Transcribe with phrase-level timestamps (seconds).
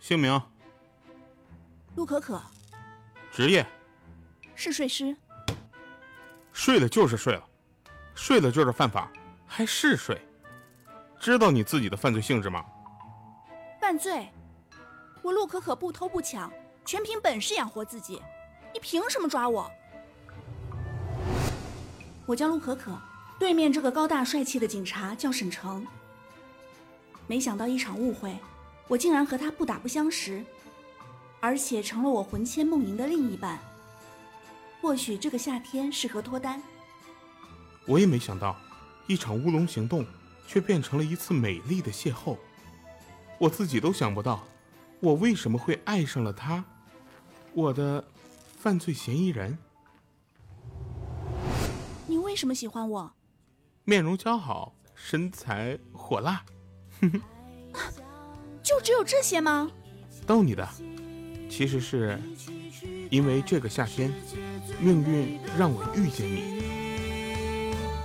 [0.00, 0.40] 姓名、
[1.96, 2.40] 陆可可，
[3.32, 3.66] 职业，
[4.54, 5.16] 是睡师。
[6.52, 7.44] 睡了就是睡了，
[8.14, 9.10] 睡了就是犯法，
[9.46, 10.20] 还是睡？
[11.18, 12.64] 知道你自己的犯罪性质吗？
[13.80, 14.28] 犯罪？
[15.22, 16.50] 我陆可可不偷不抢，
[16.84, 18.22] 全凭本事养活自己，
[18.72, 19.70] 你凭什么抓我？
[22.24, 22.96] 我叫陆可可，
[23.38, 25.84] 对面这个高大帅气的警察叫沈成。
[27.26, 28.38] 没想到一场误会，
[28.88, 30.42] 我竟然和他不打不相识，
[31.40, 33.58] 而且成了我魂牵梦萦的另一半。
[34.80, 36.62] 或许这个夏天适合脱单。
[37.86, 38.56] 我也没想到，
[39.06, 40.06] 一场乌龙行动，
[40.46, 42.36] 却变成了一次美丽的邂逅。
[43.38, 44.44] 我自己都想不到，
[45.00, 46.64] 我为什么会爱上了他，
[47.52, 48.04] 我的
[48.56, 49.58] 犯罪嫌疑人。
[52.06, 53.12] 你为什么喜欢我？
[53.84, 56.44] 面容姣好，身材火辣。
[57.00, 57.08] 就
[58.88, 59.70] 只有这些吗？
[60.26, 60.66] 逗你的，
[61.50, 62.18] 其实是
[63.10, 64.10] 因为这个夏天，
[64.80, 66.62] 命运让我遇见你。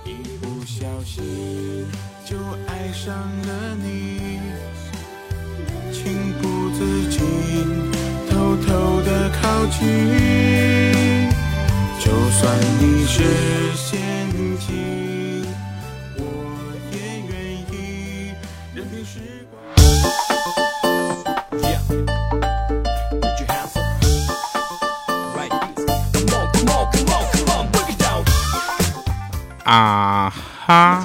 [0.04, 1.86] 一不小心
[2.26, 2.36] 就
[2.68, 4.38] 爱上了你，
[5.90, 7.90] 情不自禁
[8.28, 9.80] 偷偷的靠近，
[11.98, 13.22] 就算你是
[13.74, 14.02] 陷
[14.58, 15.03] 阱，
[30.66, 31.04] 哈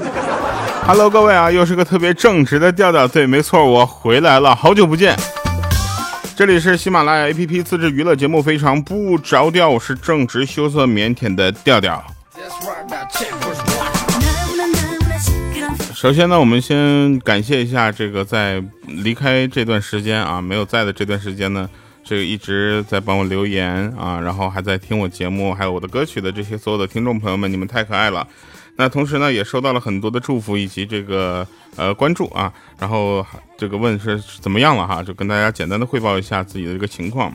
[0.88, 3.06] ，Hello，各位啊，又是个特别正直的调调。
[3.06, 5.14] 对，没错，我回来了，好久不见。
[6.34, 12.02] 这里是喜马拉雅 APP 自制娱乐节目，非常不着调，我是正直羞涩腼腆的调调。
[15.94, 21.70] 首先呢，我们先感谢一下这个在离开这段时间啊，没有在的这段时间呢，
[22.02, 28.26] 这个一直在帮我留言啊，然后还在听我节目，还有我的歌曲的这些所有的听众朋友们，你们太可爱了。
[28.80, 31.46] 那同时呢，也收到了很多的祝福以及这个
[31.76, 33.24] 呃关注啊，然后
[33.58, 37.32] 这个问是怎么样了哈，就跟大家简单的汇报一下自己的这个情况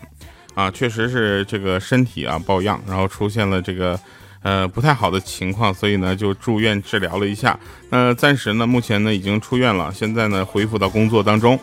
[0.54, 4.00] 啊，确实是这个身体啊抱恙，然后出现了这个。
[4.44, 7.58] 呃，不太好的情况，所以呢就住院治疗了一下。
[7.88, 11.58] 那暂时呢，目前呢已经出院了，现在呢恢复到工作当中。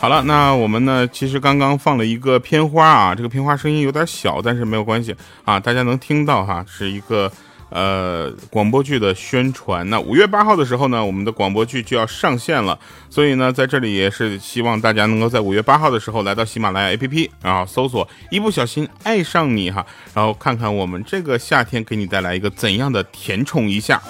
[0.00, 5.12] 好了，那我们呢其实刚刚放了一个片花啊，这个片花声音有点小，但是没有关系
[5.44, 7.28] 啊，大家能听到哈，是一个
[7.70, 9.88] 呃广播剧的宣传。
[9.88, 24.00] 那五月八号的时候呢，我们的广播剧就要上线了，所以呢在这里也是希望大家能够在五月八号的时候来到喜马拉雅 APP，然后搜索“一不小心爱上你”哈，然后看看我们这个夏天给你带来一个怎样的填充一下。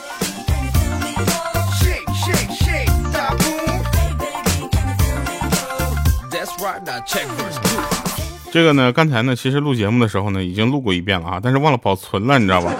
[8.53, 12.75] 这个呢，刚才呢，其实录节目的时候呢，已经录过一遍了啊，但是忘了保存了，你知道吧？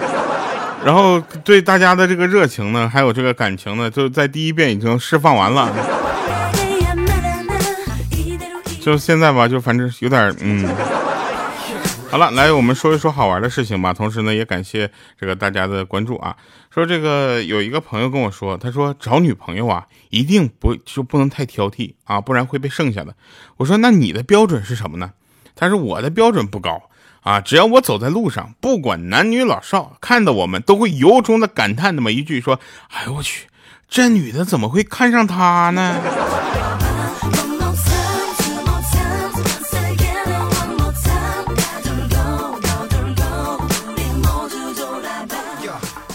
[0.83, 5.71] 然后对大家的这个热情呢，还有这个感情呢，就在第一遍已经释放完了。
[8.81, 10.67] 就现在吧，就反正有点嗯。
[12.09, 13.93] 好了，来我们说一说好玩的事情吧。
[13.93, 16.35] 同时呢，也感谢这个大家的关注啊。
[16.69, 23.15] 说这个有一个朋友跟我说，他说找女朋友啊，一定不就不能太挑剔啊，不然会被剩下的。
[23.57, 25.11] 我说那你的标准是什么呢？
[25.55, 26.81] 他说我的标准不高
[27.21, 32.59] 啊，只要我走在路上，不管男女老少，看到我们都会由衷的感叹那么一句说
[32.89, 33.47] ：“哎呦我去，
[33.87, 36.01] 这女的怎么会看上他呢？”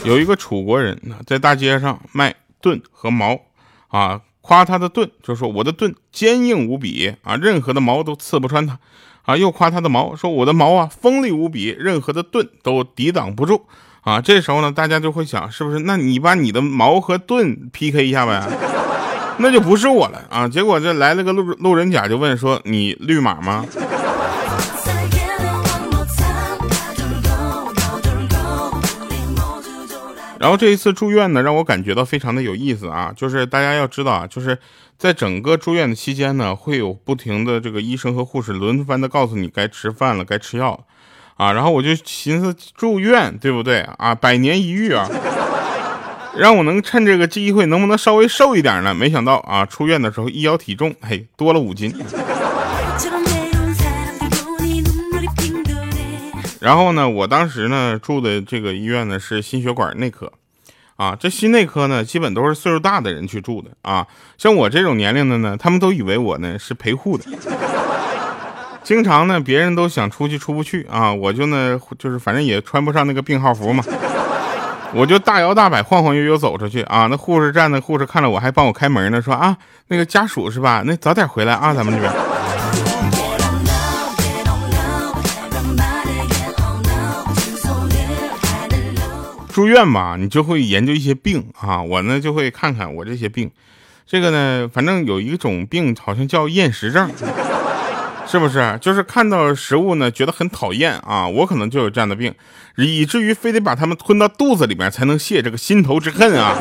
[0.03, 3.41] 有一个楚国人呢在大街上卖盾和矛，
[3.89, 8.79] 啊，夸他的盾，就说我的盾坚硬无比啊，任何的矛都刺不穿它，
[9.27, 13.61] 啊，又夸他的矛，说我的矛啊锋利无比，任何的盾都抵挡不住，
[14.03, 15.81] 啊，这时候呢，大家就会想，是不是？
[15.81, 18.43] 那你把你的矛和盾 PK 一下呗，
[19.39, 20.49] 那就不是我了啊。
[20.49, 23.67] 结果这来了个路路人甲，就问说，你绿码吗？
[30.39, 33.13] 然后这一次住院呢，让我感觉到非常的有意思啊！
[33.17, 34.59] 就是大家要知道啊，就是
[34.99, 40.81] 在整个住院的期间呢，会有不停的这个医生和护士轮番的告诉你该吃饭了，该吃药了，
[41.37, 41.53] 啊！
[41.53, 44.15] 然后我就寻思住院对不对啊？
[44.15, 45.09] 百年一遇啊，
[46.37, 48.93] 让我能趁这个机会能不能稍微瘦一点呢？
[48.93, 51.95] 没想到啊，出院的时候一摇体重，嘿，多了五斤。
[56.61, 60.33] 然后呢，我当时呢住的这个医院呢是心血管内科，
[60.97, 64.07] 啊，这心内科呢基本都是岁数大的人去住的啊，
[64.39, 67.25] 像我这种年龄的呢，他们都以为我呢是陪护的，
[68.83, 73.85] 经常呢，别人都想出去出不去啊，我就呢就是反正也穿不上那个病号服嘛，
[74.95, 77.07] 我就大摇大摆、晃晃悠悠走出去啊。
[77.11, 79.57] 那护士站的护士看了我还帮我开门呢，说啊
[79.89, 80.83] 那个家属是吧？
[80.87, 83.26] 那早点回来啊，咱们这边。
[89.57, 93.51] 住院嘛，你就会研究一些病啊，我呢就会看看我这些病。
[94.07, 97.11] 这个呢，反正有一种病好像叫厌食症。
[98.27, 98.79] 是不是？
[98.83, 101.27] 就是看到食物呢，觉得很讨厌啊！
[101.27, 102.35] 我可能就有这样的病，
[102.77, 106.55] 以至于非得把它们吞到肚子里面才能泄这个心头之恨啊！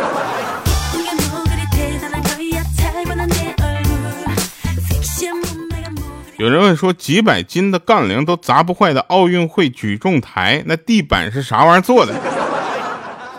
[6.37, 12.13] 有人问说，几百斤的杠铃都砸不坏的奥运会举重台，那地板是啥玩意儿做的？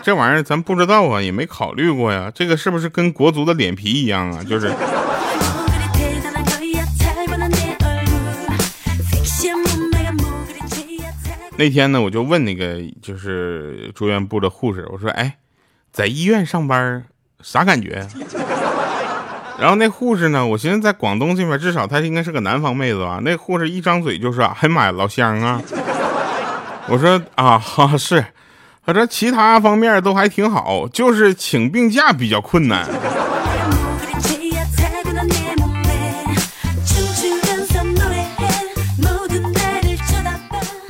[0.07, 2.31] 这玩意儿咱不知道啊，也没考虑过呀。
[2.33, 4.41] 这个是不是跟国足的脸皮一样啊？
[4.41, 4.71] 就是。
[11.57, 15.35] 那天呢，我就问那个就是住院部的护士，我说：“哎，
[15.91, 17.03] 在医院上班
[17.41, 18.07] 啥感觉？”
[19.59, 23.19] 然后那护士呢，我寻思在广东这边，至少她应该是个南方妹子吧。
[23.21, 25.61] 那护士一张嘴就说：“哎妈呀，老乡啊！”
[26.87, 28.23] 我说：“啊，哈是。”
[28.87, 32.87] 他说：“其他方面都还挺好，就是请病假比较困难。”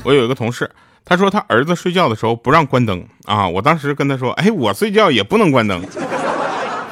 [0.03, 0.69] 我有一个同事，
[1.03, 3.47] 他说他儿子睡觉的时候不让关灯啊。
[3.47, 5.83] 我当时跟他说，哎，我睡觉也不能关灯。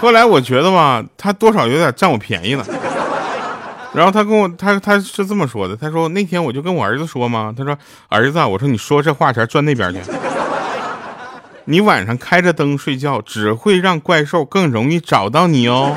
[0.02, 2.66] 后来我觉得吧，他多少有点占我便宜了。
[3.94, 7.78] 然后他跟我，他他是这么说的，他说那天我就跟我儿子说嘛，他说
[8.10, 10.02] 儿子，我说你说这话前转那边去，
[11.68, 15.96] 你晚上开着灯睡觉，只会让怪兽更容易找到你哦。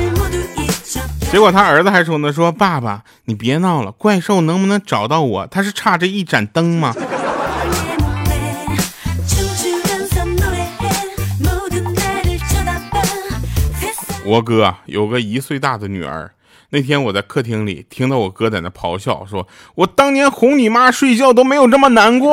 [1.30, 5.46] 结果他儿子还说呢，说爸爸，你别闹了，怪兽能不能找到我？
[5.48, 6.94] 他是差这一盏灯吗？
[14.24, 16.30] 我哥有个一岁大的女儿，
[16.70, 22.32] 那天我在客厅里听到我哥在那咆哮，说我当年哄你妈睡觉都没有这么难过。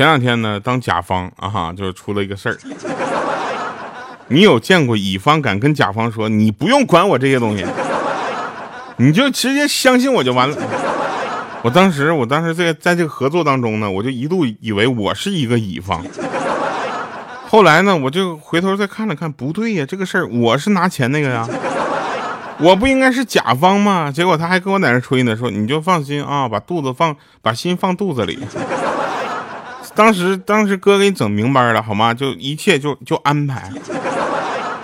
[0.00, 2.56] 前两天呢，当甲方啊哈，就出了一个事儿。
[4.28, 7.66] 你有见过乙方敢跟甲方说你不用管我这些东西，
[8.96, 10.56] 你就直接相信我就完了？
[11.60, 16.02] 我当时，我当时在在这个合作当中呢，我就一度以为我是一个乙方。
[17.46, 21.46] 后来呢，我就回头再看了看，不对呀，这个事儿我是拿钱那个呀，
[22.58, 24.10] 我不应该是甲方吗？
[24.10, 28.38] 结果他还跟我在那吹呢，说你就放心啊，把肚子放，把心放肚子里。
[29.94, 32.14] 当时，当时哥给你整明白了，好吗？
[32.14, 33.70] 就一切就就安排。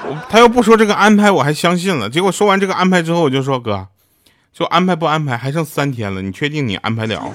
[0.09, 2.11] 我他要不说这个安排，我还相信了。
[2.11, 3.89] 结果说完这个安排之后，我就说哥，
[4.53, 5.37] 就安排不安排？
[5.37, 7.33] 还剩三天了，你确定你安排了？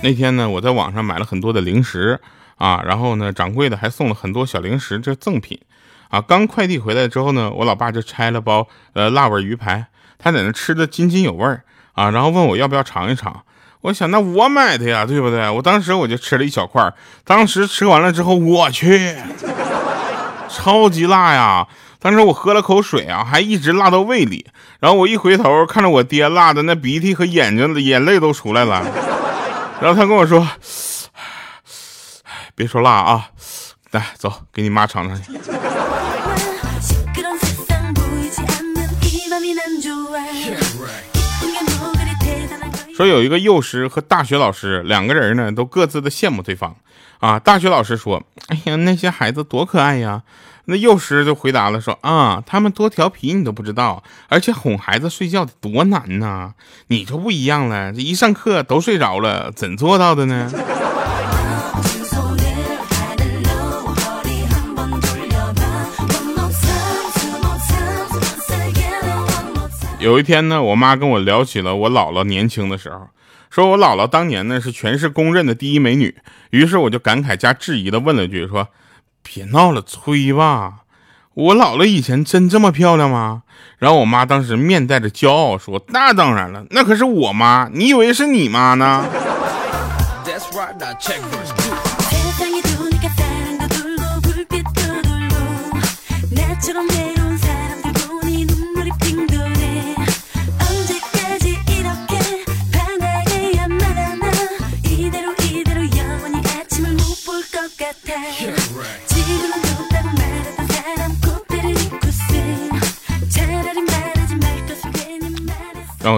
[0.00, 2.20] 那天呢，我在网上买了很多的零食
[2.56, 5.60] 啊，然后呢，掌柜的还送了很多小零食，这赠品。
[6.08, 9.86] 啊，刚快递回来之后呢，我老爸就拆了包呃辣味鱼排，
[10.18, 11.62] 他在那吃的津津有味儿
[11.92, 13.42] 啊，然后问我要不要尝一尝。
[13.82, 15.48] 我想那我买的呀，对不对？
[15.48, 16.92] 我当时我就吃了一小块，
[17.24, 19.16] 当时吃完了之后，我去，
[20.48, 21.68] 超级辣呀！
[22.00, 24.46] 当时我喝了口水啊，还一直辣到胃里。
[24.80, 28.84] 然后我一回头看着我爹辣的那鼻涕和眼睛眼泪都出来了，
[29.80, 30.46] 然后他跟我说
[32.54, 33.28] ：“别说辣啊，
[33.90, 35.32] 来走，给你妈尝尝去。”
[42.98, 46.74] 说有一个幼师和大学老师两个人呢，都各自的羡慕对方。
[47.20, 50.24] 啊，大学老师说：“哎呀，那些孩子多可爱呀！”
[50.66, 56.54] 那幼师就回答了说：“啊，他们多调皮你都不知道，而且哄孩子睡觉多难呐！
[56.88, 60.50] 你就不一样了，这一上课都睡着了，怎做到的呢？”
[70.00, 73.08] 有一天呢，我妈跟我聊起了我姥姥年轻的时候，
[73.50, 76.14] 说我姥姥当年呢是全市公认的第一美女。
[76.50, 78.68] 于是我就感慨加质疑的问了句：“说
[79.24, 80.82] 别闹了，吹吧，
[81.34, 83.42] 我姥姥以前真这么漂亮吗？”
[83.78, 89.04] 然后我妈当时面带着骄傲说：“那当然了，那可是我妈，你以为是你妈呢？”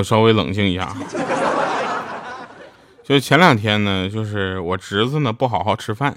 [0.01, 0.97] 我稍微冷静一下。
[3.05, 6.17] 就前两天呢，就是我侄子呢不好好吃饭，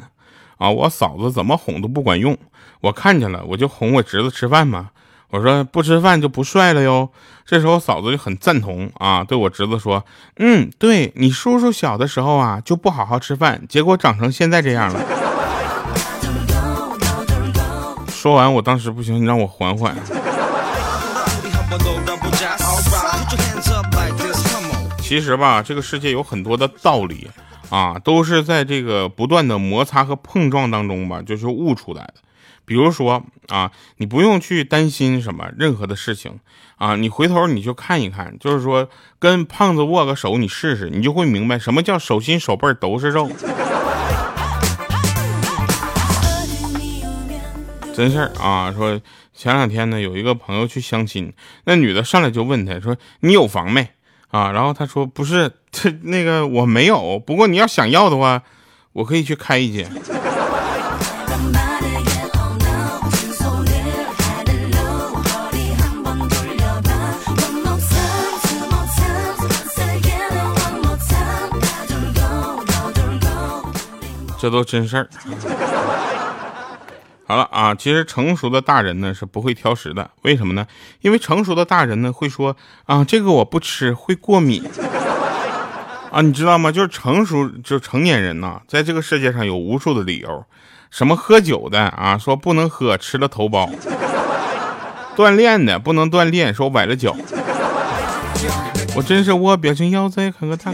[0.57, 2.37] 啊，我嫂子怎么哄都不管用。
[2.79, 4.91] 我看见了，我就哄我侄子吃饭嘛。
[5.31, 7.09] 我说不吃饭就不帅了哟。
[7.45, 10.05] 这时候嫂子就很赞同啊，对我侄子说
[10.39, 15.01] ：“嗯，对你叔叔小的时候啊就不好好吃饭，结果长成现在这样了。”
[18.07, 19.93] 说完，我当时不行，你让我缓缓。
[25.03, 27.29] 其实吧，这个世界有很多的道理
[27.69, 32.15] 啊，都是在这个不断的摩擦和碰撞当中吧，就是悟出来的。
[32.65, 36.39] 比如说啊，你不用去担心什么任何的事情
[36.77, 43.29] 啊，你回头你就看一看，就是说跟胖子握个手，你试试，你就会明白什么叫手心手背都是肉。
[47.93, 48.99] 真事儿啊，说
[49.35, 51.31] 前两天呢，有一个朋友去相亲，
[51.65, 53.89] 那女的上来就问他说：“你有房没？”
[54.33, 58.41] 啊，然后他说：“不是，这那个我没有，不过你要想要的话，
[58.93, 59.87] 我可以去开一间。”
[74.39, 75.07] 这都真事儿。
[77.25, 80.67] 好了啊，其实成熟的大人呢是不会挑食的，为什么呢？
[81.01, 84.63] 因为成熟的大人呢会说啊，这个我不吃，会过敏
[86.11, 86.71] 啊，你知道吗？
[86.71, 90.45] 就是成熟，就成年人呐，在这个世界上有无数的理由，
[90.91, 93.69] 什么喝酒的啊，说不能喝，吃了头孢；
[95.15, 97.15] 锻炼的不能锻炼，说崴了脚。
[98.95, 100.71] 我真是我表情要再看看他。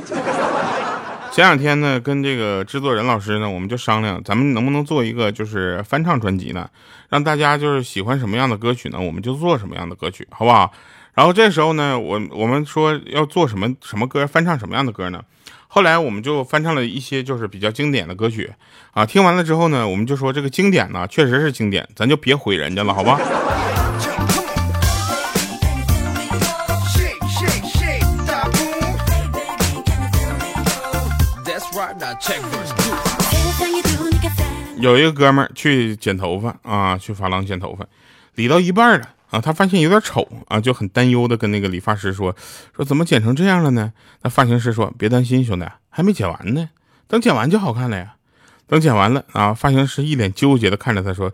[1.31, 6.69] 前两天呢，跟这个制作人老师呢，我们就商量，咱们能不能做一个就是翻唱专辑呢？
[7.07, 10.73] 让大家就是喜欢什么样的歌曲呢，我们就做什么样的歌曲，好不好？
[11.13, 15.23] 然后这时候呢，我我们说要做什么什么歌，翻唱什么样的歌呢？
[15.67, 18.51] 后来我们就翻唱了一些就是比较经典的歌曲
[18.91, 19.05] 啊。
[19.05, 23.17] 听完了之后呢，我们就说这个经典呢，确实是经典，咱就别毁人家了，好吧？
[34.77, 37.85] 有一个哥们儿去剪头发啊，去发廊剪头发，
[38.35, 42.35] 理到一半了啊，他发现有点丑啊，就很担忧的跟那个理发师说
[42.75, 43.91] ：“说怎么剪成这样了呢？”
[44.23, 46.69] 那发型师说：“别担心，兄弟，还没剪完呢，
[47.07, 48.15] 等剪完就好看了呀。”
[48.67, 51.31] 等剪完了啊，发型师一脸纠结的看着他说：“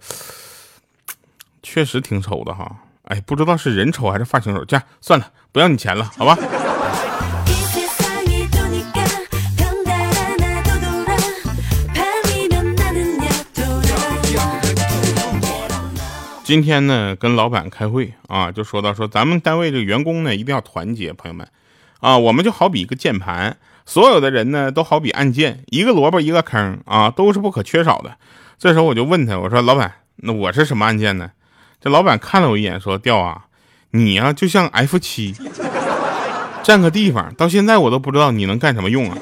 [1.62, 6.38] 确实挺丑的哈，哎，不知道是人丑还是发型丑，这样算了，不要你钱了，好吧。”
[16.46, 21.48] 今天呢，跟老板开会啊，就说到说咱们单位这个员工呢，一定要团结，朋友们
[22.00, 28.18] 啊，我们就好比一个键盘，所有的人呢都好比按键，一个萝卜一个坑啊，都是不可缺少的。
[28.60, 31.32] 这时候我就问他，我说老板，那我是什么按键呢？
[31.82, 33.46] 这老板看了我一眼，说调啊，
[33.90, 35.34] 你呀就像 F 七，
[36.62, 39.18] 占个地方，到现在我都不知道你能干什么用啊。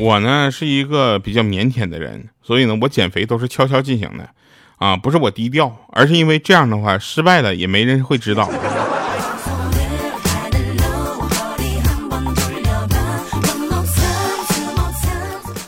[0.00, 4.28] 我呢是一个比较腼腆的人，所以呢，我减肥都是悄悄进行的，
[4.76, 8.48] 啊，不是我低调，而是因为这样的话，失败了也没人会知道。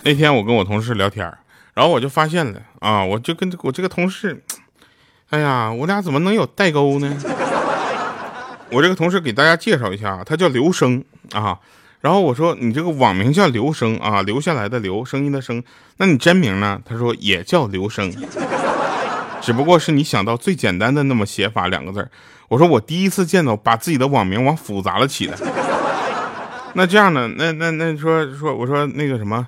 [0.03, 1.27] 那天我跟我同事聊天，
[1.75, 4.43] 然后我就发现了啊，我就跟我这个同事，
[5.31, 7.17] 哎呀，我俩怎么能有代沟呢？
[8.71, 11.59] 我这个同事给大家介绍一下，他叫刘生啊。
[12.01, 15.63] 然后我说你这个网名叫刘生啊，留下来的刘，声音的声，
[15.99, 16.81] 那你真名呢？
[16.85, 18.11] 他说也叫刘生，
[19.43, 22.11] 只不过是你想到最简单的那么写法两个字
[22.49, 25.39] 我说我第一次见到把自己的网名往复杂了起的。
[26.75, 27.29] 那这样呢？
[27.37, 29.47] 那那那说说我说那个什么，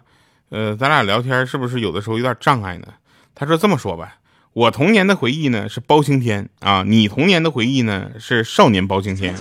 [0.51, 2.87] 呃，咱俩聊天是不是有的时候有点障碍呢？
[3.35, 4.17] 他说这么说吧，
[4.53, 9.35] 我童年的回忆呢是包青天啊，你童年的回忆呢是少年包青天。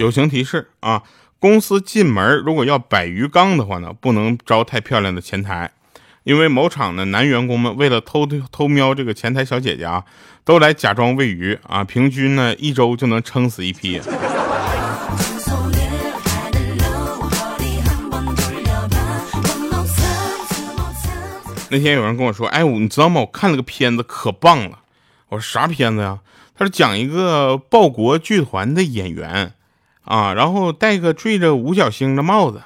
[0.00, 1.02] 友情提示啊，
[1.38, 5.72] 公司进门如果要摆鱼缸的话呢，不能招太漂亮的前台，
[6.24, 10.02] 因为某厂的男员工们为了偷偷瞄这个前台小姐姐啊，
[10.42, 14.00] 都来假装喂鱼啊，平均呢一周就能撑死一批。
[21.68, 23.20] 那天有人跟我说，哎，你知道吗？
[23.20, 24.78] 我看了个片子可棒了。
[25.28, 26.20] 我说啥片子呀？
[26.56, 29.52] 他是讲一个报国剧团的演员。
[30.04, 32.62] 啊，然后戴个缀着五角星的帽子，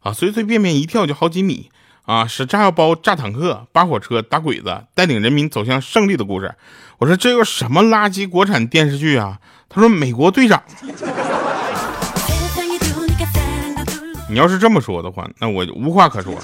[0.00, 1.70] 啊，随随便便一跳就好几米，
[2.04, 6.54] 啊，使炸药包炸坦克、扒火车、打鬼子，带领人民走向胜利的故事。
[6.98, 9.38] 我说这个什么垃圾国产电视剧啊？
[9.68, 10.62] 他说美国队长。
[14.28, 16.34] 你要是这么说的话，那我无话可说。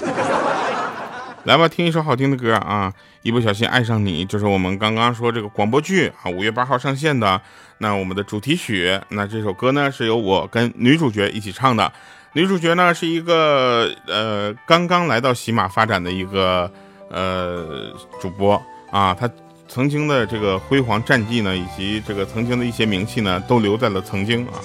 [1.45, 2.93] 来吧，听一首好听的歌啊！
[3.21, 7.41] 一不小心爱上你，就是我们刚刚说这个广播剧啊，五月八号上线的。
[7.77, 11.91] 那我们的主题曲，那这首歌呢是由我跟女主角一起唱的。
[12.33, 16.69] 女主角呢是一个呃刚刚来到喜马发展的一个
[17.09, 19.29] 呃主播啊，她
[19.69, 24.59] 曾经的这个辉煌战绩呢，以及这个曾经的一些名气呢，都留在了曾经啊。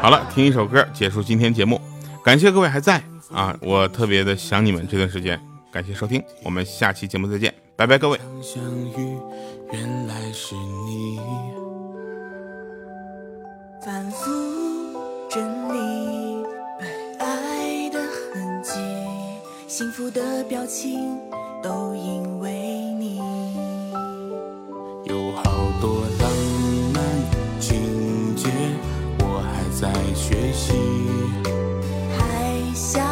[0.00, 1.78] 好了，听一首歌结束今天节目，
[2.24, 5.40] 感谢各位还在啊，我特别的想你们这段时间。
[5.70, 8.18] 感谢收听，我们下期节目再见，拜拜，各位。
[8.42, 9.16] 相遇
[9.72, 11.18] 原来是你，
[13.82, 14.30] 反复
[15.30, 16.44] 整理
[17.18, 18.72] 爱的痕迹，
[19.66, 21.18] 幸福的表情
[21.62, 22.50] 都因为
[22.98, 23.18] 你。
[25.04, 25.42] 有好
[25.80, 26.30] 多浪
[26.92, 27.02] 漫
[27.58, 28.50] 情节，
[29.20, 30.74] 我还在学习。
[32.18, 33.02] 还想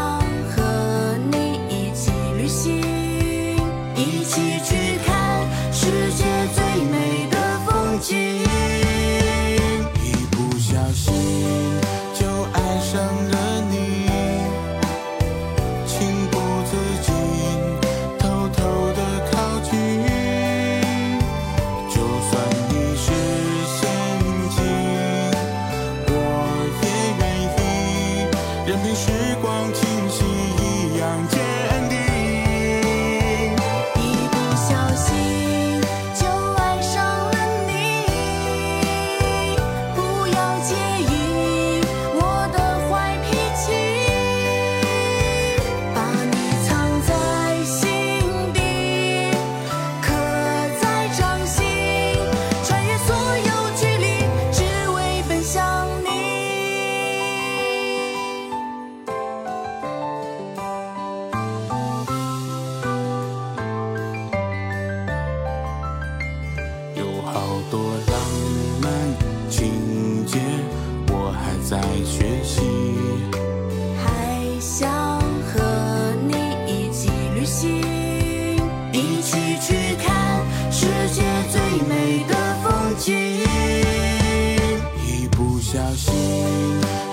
[85.61, 86.15] 不小心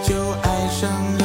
[0.04, 1.17] 就爱上